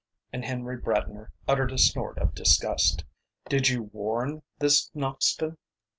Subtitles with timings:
[0.33, 3.05] And Henry Bradner uttered a snort of disgust.
[3.47, 5.57] "Did you warn this Noxton?"